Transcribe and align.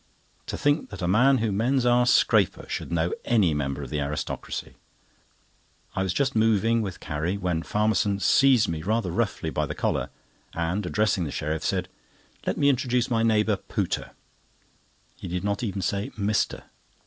To 0.47 0.57
think 0.57 0.89
that 0.89 1.03
a 1.03 1.07
man 1.07 1.37
who 1.37 1.51
mends 1.51 1.85
our 1.85 2.07
scraper 2.07 2.65
should 2.67 2.91
know 2.91 3.13
any 3.23 3.53
member 3.53 3.83
of 3.83 3.93
our 3.93 3.99
aristocracy! 4.07 4.73
I 5.95 6.01
was 6.01 6.11
just 6.11 6.35
moving 6.35 6.81
with 6.81 6.99
Carrie, 6.99 7.37
when 7.37 7.61
Farmerson 7.61 8.19
seized 8.19 8.67
me 8.67 8.81
rather 8.81 9.11
roughly 9.11 9.51
by 9.51 9.67
the 9.67 9.75
collar, 9.75 10.09
and 10.53 10.83
addressing 10.87 11.25
the 11.25 11.31
sheriff, 11.31 11.63
said: 11.63 11.87
"Let 12.47 12.57
me 12.57 12.67
introduce 12.67 13.11
my 13.11 13.21
neighbour, 13.21 13.57
Pooter." 13.57 14.09
He 15.17 15.27
did 15.27 15.43
not 15.43 15.61
even 15.61 15.83
say 15.83 16.09
"Mister." 16.17 16.63